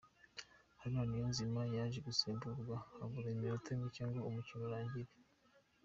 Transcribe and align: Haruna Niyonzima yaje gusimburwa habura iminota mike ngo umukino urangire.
Haruna 0.79 1.03
Niyonzima 1.09 1.61
yaje 1.75 1.99
gusimburwa 2.07 2.75
habura 2.97 3.27
iminota 3.31 3.69
mike 3.81 4.01
ngo 4.09 4.19
umukino 4.29 4.63
urangire. 4.65 5.11